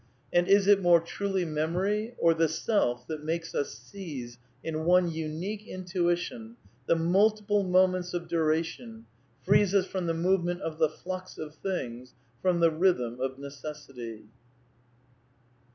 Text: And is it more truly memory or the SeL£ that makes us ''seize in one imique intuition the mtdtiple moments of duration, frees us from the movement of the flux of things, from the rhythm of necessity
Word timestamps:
And 0.33 0.47
is 0.47 0.65
it 0.65 0.81
more 0.81 0.99
truly 0.99 1.45
memory 1.45 2.15
or 2.17 2.33
the 2.33 2.47
SeL£ 2.47 3.05
that 3.05 3.23
makes 3.23 3.53
us 3.53 3.75
''seize 3.75 4.37
in 4.63 4.83
one 4.85 5.11
imique 5.11 5.67
intuition 5.67 6.57
the 6.87 6.95
mtdtiple 6.95 7.69
moments 7.69 8.15
of 8.15 8.27
duration, 8.27 9.05
frees 9.43 9.75
us 9.75 9.85
from 9.85 10.07
the 10.07 10.15
movement 10.15 10.61
of 10.61 10.79
the 10.79 10.89
flux 10.89 11.37
of 11.37 11.53
things, 11.53 12.15
from 12.41 12.61
the 12.61 12.71
rhythm 12.71 13.19
of 13.19 13.37
necessity 13.37 14.23